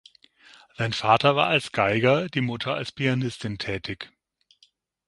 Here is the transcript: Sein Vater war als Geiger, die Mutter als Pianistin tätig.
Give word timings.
Sein 0.77 0.93
Vater 0.93 1.35
war 1.35 1.45
als 1.45 1.73
Geiger, 1.73 2.27
die 2.27 2.41
Mutter 2.41 2.73
als 2.73 2.91
Pianistin 2.91 3.59
tätig. 3.59 4.11